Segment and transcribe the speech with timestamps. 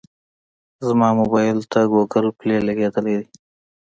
[0.87, 3.27] زما موبایل ته ګوګل پلی لګېدلی دی.